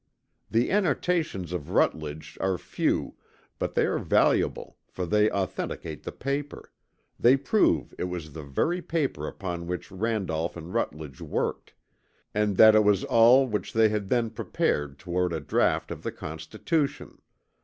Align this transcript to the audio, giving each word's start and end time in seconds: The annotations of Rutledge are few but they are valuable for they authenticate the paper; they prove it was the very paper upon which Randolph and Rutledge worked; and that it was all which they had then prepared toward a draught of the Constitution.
The 0.49 0.71
annotations 0.71 1.53
of 1.53 1.69
Rutledge 1.69 2.35
are 2.41 2.57
few 2.57 3.17
but 3.59 3.75
they 3.75 3.85
are 3.85 3.99
valuable 3.99 4.75
for 4.87 5.05
they 5.05 5.29
authenticate 5.29 6.01
the 6.01 6.11
paper; 6.11 6.71
they 7.19 7.37
prove 7.37 7.93
it 7.99 8.05
was 8.05 8.33
the 8.33 8.41
very 8.41 8.81
paper 8.81 9.27
upon 9.27 9.67
which 9.67 9.91
Randolph 9.91 10.57
and 10.57 10.73
Rutledge 10.73 11.21
worked; 11.21 11.75
and 12.33 12.57
that 12.57 12.73
it 12.73 12.83
was 12.83 13.03
all 13.03 13.45
which 13.45 13.73
they 13.73 13.89
had 13.89 14.09
then 14.09 14.31
prepared 14.31 14.97
toward 14.97 15.33
a 15.33 15.39
draught 15.39 15.91
of 15.91 16.01
the 16.01 16.11
Constitution. 16.11 17.19